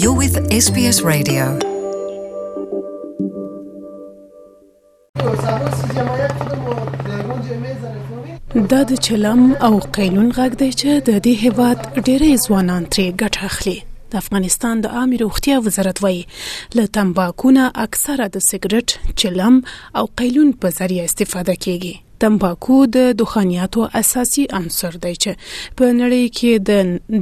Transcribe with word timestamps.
You're 0.00 0.16
with 0.22 0.34
SBS 0.64 0.98
Radio. 1.12 1.44
دا 8.70 8.82
د 8.88 8.94
چلم 8.94 9.42
او 9.66 9.78
قیلون 9.78 10.30
غږ 10.36 10.52
دی 10.60 10.68
چې 10.80 10.90
د 11.08 11.10
دې 11.24 11.34
هیواد 11.44 11.78
ډېری 12.06 12.32
ځوانان 12.44 12.82
ترې 12.92 13.06
ګټه 13.22 13.40
اخلي 13.50 13.78
د 14.10 14.12
افغانستان 14.22 14.74
د 14.86 14.96
عامه 15.00 15.16
روغتیا 15.24 15.56
وزارت 15.66 15.96
وایي 16.04 16.22
له 16.76 16.86
تمباکو 16.98 17.50
نه 17.58 17.64
اکثره 17.88 18.26
د 18.34 18.36
سیګریټ، 18.48 18.88
چلم 19.24 19.54
او 19.98 20.04
قیلون 20.22 20.48
په 20.64 20.68
ذریعہ 20.80 21.04
استفاده 21.10 21.54
کیږي 21.64 21.94
تمباکو 22.22 22.74
د 22.94 22.98
دوخانیاتو 23.20 23.80
اساسي 24.00 24.42
عنصر 24.58 24.92
دی 25.04 25.12
چې 25.22 25.30
په 25.78 25.84
نړۍ 26.00 26.24
کې 26.38 26.52
د 26.68 26.70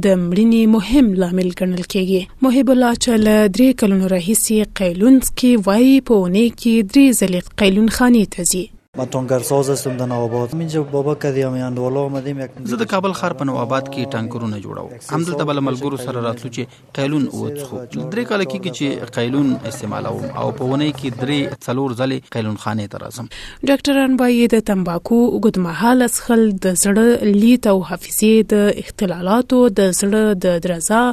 د 0.03 0.05
مړینې 0.29 0.63
مهم 0.75 1.07
لامل 1.23 1.49
ګڼل 1.59 1.83
کیږي 1.93 2.21
محب 2.47 2.67
الله 2.73 2.93
چل 3.05 3.25
درې 3.55 3.69
کلونو 3.83 4.05
راهیسي 4.15 4.57
قیلونسکي 4.81 5.49
وایي 5.69 5.95
په 6.11 6.19
ونه 6.21 6.45
کې 6.61 6.73
درې 6.91 7.05
ځلې 7.19 7.39
قیلون 7.63 7.87
خاني 7.97 8.23
ته 8.37 8.41
ځي 8.51 8.63
ټانکرساز 9.13 9.69
هستم 9.73 9.93
د 9.99 10.03
نواب 10.11 10.33
آباد 10.35 10.55
اینجا 10.63 10.79
بابا 10.93 11.13
کدی 11.23 11.41
هم 11.49 11.53
اندواله 11.67 11.99
آمدیم 12.09 12.39
یک 12.41 12.55
زه 12.71 12.77
د 12.79 12.87
کابل 12.93 13.13
ښار 13.19 13.35
په 13.41 13.45
نواب 13.49 13.61
آباد 13.67 13.85
کې 13.91 14.09
ټانکرونه 14.15 14.57
جوړو 14.65 15.13
همدلته 15.13 15.45
بل 15.51 15.61
ملګرو 15.67 15.99
سره 16.05 16.23
راتلو 16.25 16.51
چې 16.57 16.91
قیلون 16.99 17.27
وڅخو 17.27 17.79
درې 17.83 18.25
کال 18.31 18.43
کې 18.45 18.79
چې 18.79 19.13
قیلون 19.19 19.53
استعمالوم 19.69 20.25
او 20.41 20.47
په 20.57 20.67
ونه 20.71 20.89
کې 20.97 21.15
درې 21.21 21.61
څلور 21.67 21.95
ځلې 22.01 22.33
قیلون 22.37 22.57
خانه 22.65 22.87
ته 22.97 23.01
راځم 23.05 23.31
ډاکټران 23.71 24.19
وايي 24.23 24.43
د 24.55 24.65
تمباکو 24.71 25.21
اوږدمهاله 25.29 26.11
څخل 26.17 26.45
د 26.67 26.75
زړه 26.83 27.33
لید 27.39 27.71
او 27.73 27.77
حافظې 27.79 28.51
د 28.55 28.83
اختلالاتو 28.83 29.61
د 29.79 29.95
زړه 30.01 30.37
د 30.49 30.61
درزا 30.67 31.03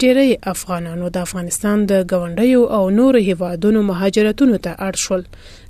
ډیری 0.03 0.35
افغانانو 0.55 1.09
د 1.19 1.29
افغانستان 1.29 1.87
د 1.93 2.03
ګوندیو 2.15 2.65
او 2.81 2.91
نورو 2.99 3.19
هیوادونو 3.31 3.83
مهاجرتونو 3.95 4.57
ته 4.69 4.75
اړ 4.91 5.07
شول 5.07 5.25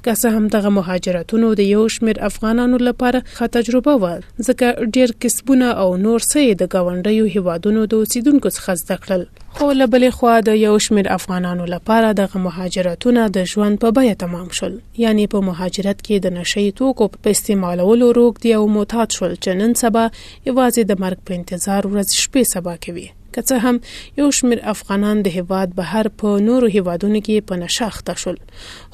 که 0.04 0.14
څه 0.14 0.24
هم 0.38 0.48
دغه 0.58 0.68
مهاجرتونو 0.80 1.54
د 1.62 1.72
یو 1.76 1.88
شمیر 1.94 2.20
افغانانو 2.34 2.76
لپاره 2.90 3.22
ښه 3.36 3.48
تجربه 3.60 4.02
و 4.02 4.18
ځکه 4.42 4.90
ډیر 4.98 5.14
کسبونه 5.22 5.64
او 5.86 5.90
نور 5.96 6.20
څه 6.34 6.60
د 6.62 6.68
ګاونډیو 6.74 7.36
هیوادونو 7.38 7.84
د 7.92 8.06
اوسیدونکو 8.06 8.50
څخه 8.58 8.74
زده 8.84 8.96
کړل 9.06 9.32
خو 9.58 9.66
له 9.80 9.86
بلې 9.86 10.14
خوا 10.20 10.40
د 10.46 10.56
یو 10.62 10.78
شمیر 10.86 11.06
افغانانو 11.12 11.64
لپاره 11.74 12.08
دغه 12.20 12.45
مهاجرتونه 12.46 13.22
د 13.36 13.38
ژوند 13.52 13.76
په 13.82 13.88
بیه 13.96 14.14
تمام 14.24 14.48
شول 14.58 14.74
یعنی 15.04 15.24
په 15.32 15.38
مهاجرت 15.48 15.98
کې 16.06 16.16
د 16.20 16.26
نشې 16.38 16.66
توکو 16.78 17.04
په 17.22 17.28
استعمالولو 17.36 18.06
روغ 18.18 18.32
دی 18.42 18.50
او 18.58 18.64
معتاد 18.76 19.08
شول 19.16 19.32
چې 19.42 19.50
نن 19.60 19.72
سبا 19.82 20.04
یوازې 20.48 20.82
د 20.86 20.92
مرګ 21.04 21.18
په 21.26 21.32
انتظار 21.38 21.82
ورځ 21.92 22.08
شپې 22.22 22.42
سبا 22.54 22.74
کوي 22.84 23.08
که 23.36 23.42
څه 23.42 23.58
هم 23.58 23.80
یو 24.18 24.30
شمیر 24.36 24.60
افغانان 24.72 25.18
د 25.24 25.34
هیواد 25.38 25.74
بهر 25.80 26.06
په 26.20 26.28
نورو 26.48 26.66
هیوادونو 26.76 27.20
کې 27.24 27.46
په 27.50 27.56
نشاخته 27.62 28.14
شول 28.24 28.36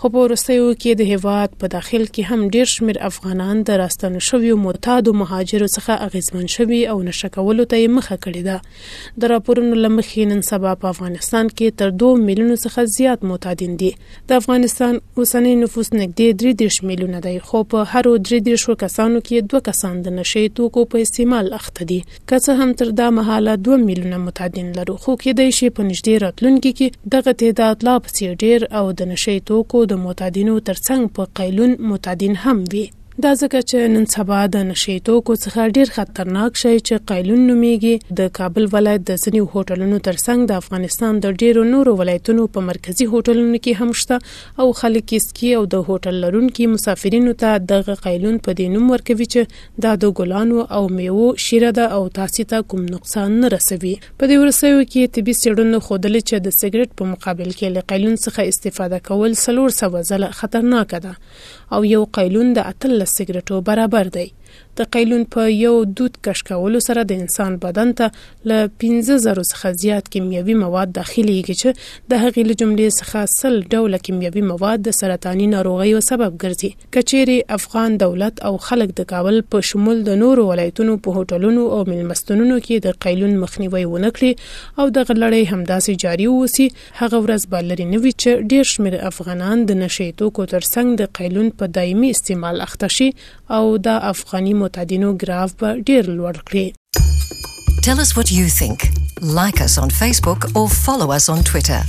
خو 0.02 0.08
په 0.14 0.24
وروستیو 0.24 0.64
کې 0.70 0.96
د 1.00 1.10
هیواد 1.12 1.54
په 1.60 1.70
داخل 1.74 2.06
کې 2.08 2.32
هم 2.32 2.48
ډیر 2.56 2.72
شمیر 2.72 2.98
افغانان 3.08 3.62
د 3.68 3.78
راستنو 3.82 4.22
شویو 4.28 4.56
معتادو 4.62 5.12
مهاجرو 5.20 5.68
څخه 5.74 5.98
اغیزمن 6.06 6.50
شوي 6.56 6.80
او 6.94 6.96
نشکولو 7.10 7.66
ته 7.74 7.92
مخه 7.98 8.18
کړې 8.24 8.48
ده 9.14 9.20
د 9.24 9.32
راپورونو 9.34 9.78
لمخې 9.84 10.32
نن 10.32 10.42
سبا 10.50 10.74
په 10.86 10.92
افغانستان 10.96 11.52
کې 11.54 11.78
تر 11.82 11.94
2 12.04 12.10
میلیونو 12.32 12.56
څخه 12.64 12.90
زیات 12.96 13.24
معتادین 13.32 13.78
دي 13.84 13.92
د 14.32 14.44
افغانستان 14.44 15.00
اوسنی 15.16 15.54
نفوس 15.62 15.92
نږدې 15.94 16.76
3 16.80 16.90
میلیونه 16.92 17.22
دی 17.28 17.36
خو 17.52 17.62
په 17.76 17.88
هر 17.94 18.12
3 18.32 18.42
کسانو 18.82 19.22
کې 19.22 19.48
دوه 19.52 19.62
کسان 19.70 19.96
د 20.08 20.16
نشې 20.20 20.56
توکو 20.60 20.86
په 20.96 21.06
استعمال 21.08 21.54
اخته 21.62 21.90
دي 21.94 22.02
که 22.10 22.42
څه 22.44 22.62
هم 22.62 22.76
تر 22.82 22.94
دا 23.02 23.10
مهاله 23.20 23.58
2 23.72 23.80
میلیونه 23.86 24.20
معتادین 24.32 24.68
لرو 24.76 24.94
خو 25.04 25.12
کېدای 25.24 25.50
شي 25.58 25.66
په 25.76 25.82
نږدې 25.88 26.14
راتلونکي 26.24 26.70
کې 26.78 26.86
دغه 27.14 27.32
تعداد 27.42 27.76
لا 27.88 27.96
پسې 28.04 28.26
ډیر 28.42 28.60
او 28.78 28.84
د 28.98 29.10
نشې 29.12 29.36
توکو 29.48 29.78
د 29.90 30.00
معتادینو 30.04 30.54
ترڅنګ 30.68 31.02
په 31.16 31.22
قیلون 31.38 31.70
معتادین 31.90 32.34
هم 32.44 32.58
وي 32.72 32.84
دا 33.20 33.30
ځکه 33.38 33.60
چې 33.70 33.94
نن 33.94 34.04
سبا 34.12 34.36
د 34.52 34.62
نشي 34.68 34.92
توکو 35.06 35.34
څخه 35.40 35.72
ډیر 35.78 35.90
خطرناک 35.94 36.58
شی 36.60 36.70
چې 36.74 37.00
قایلون 37.10 37.40
نومیږي 37.48 38.16
د 38.20 38.28
کابل 38.38 38.68
ولایت 38.74 39.02
د 39.10 39.18
سنیو 39.24 39.48
هوټلونو 39.54 39.98
ترڅنګ 40.06 40.48
د 40.50 40.62
افغانستان 40.62 41.18
د 41.24 41.34
ډیرو 41.42 41.64
نورو 41.72 41.92
ولایتونو 41.98 42.46
په 42.54 42.64
مرکزی 42.68 43.06
هوټلونو 43.14 43.60
کې 43.66 43.82
هم 43.82 43.96
شته 44.02 44.64
او 44.64 44.68
خلک 44.78 45.14
اسکی 45.18 45.50
او 45.58 45.64
د 45.74 45.82
هوټل 45.88 46.20
لرونکو 46.24 46.68
مسافرینو 46.76 47.34
ته 47.42 47.58
د 47.74 47.90
قایلون 48.06 48.38
په 48.46 48.56
دینوم 48.62 48.88
ورکوي 48.94 49.28
چې 49.34 49.84
دا 49.86 49.92
د 50.06 50.16
ګلانو 50.22 50.64
او 50.80 50.82
میوو 51.00 51.28
شیره 51.48 51.74
ده 51.80 51.98
او 52.00 52.08
تاسو 52.20 52.48
ته 52.54 52.66
کوم 52.72 52.88
نقصان 52.96 53.36
نه 53.44 53.52
رسوي 53.56 53.94
په 54.06 54.30
دې 54.30 54.36
ورسېو 54.44 54.90
کې 54.92 55.18
طبي 55.18 55.36
سړونو 55.42 55.84
خودل 55.90 56.18
چې 56.22 56.46
د 56.48 56.56
سیګریټ 56.62 56.98
په 57.02 57.12
مقابل 57.12 57.52
کې 57.58 57.76
له 57.76 57.88
قایلون 57.92 58.16
څخه 58.24 58.56
استفاده 58.56 59.04
کول 59.12 59.38
سلور 59.44 59.78
سوه 59.82 60.04
ځله 60.12 60.34
خطرناک 60.42 60.98
ده 61.10 61.76
او 61.76 61.84
یو 61.92 62.02
قایلون 62.18 62.56
د 62.60 62.68
اتل 62.72 63.00
له 63.02 63.10
سګرټو 63.16 63.56
برابر 63.68 64.06
دی. 64.14 64.26
د 64.80 64.88
قیلون 64.94 65.24
په 65.34 65.42
یو 65.52 65.72
دود 66.00 66.14
کش 66.26 66.42
کولو 66.50 66.80
سره 66.86 67.02
د 67.10 67.18
انسان 67.22 67.56
بدن 67.64 67.90
ته 68.00 68.22
ل 68.52 68.76
15000 68.84 69.40
څخه 69.52 69.72
زیات 69.82 70.08
کیمیاوي 70.14 70.54
مواد 70.60 70.94
داخليږي 70.98 71.56
چې 71.62 72.12
د 72.12 72.22
هغې 72.22 72.48
له 72.50 72.56
جملې 72.60 72.96
څخه 72.98 73.32
سل 73.34 73.58
ډوله 73.74 74.00
کیمیاوي 74.06 74.44
مواد 74.50 74.84
د 74.86 74.96
سرطاني 75.00 75.48
ناروغیو 75.54 76.00
سبب 76.08 76.38
ګرځي 76.44 76.70
کچيري 76.98 77.36
افغان 77.58 77.98
دولت 78.04 78.40
او 78.50 78.54
خلک 78.68 78.94
د 79.02 79.08
کابل 79.14 79.40
په 79.56 79.66
شمول 79.72 80.00
د 80.08 80.18
نورو 80.22 80.46
ولایتونو 80.52 80.96
په 81.08 81.18
هوټلونو 81.18 81.66
او 81.76 81.80
میلمستونونو 81.90 82.58
کې 82.68 82.86
د 82.88 82.96
قیلون 83.06 83.36
مخنیوي 83.44 83.84
ونکړي 83.92 84.48
او 84.78 84.88
د 84.96 85.08
غلړې 85.10 85.52
همداسې 85.52 86.04
جاری 86.06 86.30
ووسی 86.32 86.68
هغه 87.02 87.22
ورځ 87.26 87.54
بلري 87.56 87.88
نوي 87.92 88.14
چې 88.22 88.50
ډیر 88.56 88.72
شمیر 88.72 88.98
افغانان 89.12 89.68
د 89.72 89.80
نشې 89.84 90.18
توکو 90.22 90.48
ترڅنګ 90.56 91.02
د 91.04 91.14
قیلون 91.20 91.52
په 91.62 91.70
دایمي 91.80 92.12
استعمال 92.16 92.66
اخته 92.68 92.92
شي 92.98 93.12
او 93.60 93.64
د 93.90 94.02
افغان 94.14 94.41
ګراف 94.50 95.50
به 95.60 95.70
ډیر 95.88 96.04
لوړ 96.18 96.34
کړي 96.50 96.66
Tell 97.86 97.98
us 98.04 98.10
what 98.16 98.28
you 98.38 98.44
think. 98.60 98.76
Like 99.40 99.58
us 99.66 99.74
on 99.84 99.90
Facebook 100.02 100.40
or 100.60 100.66
follow 100.84 101.08
us 101.18 101.26
on 101.34 101.40
Twitter. 101.50 101.82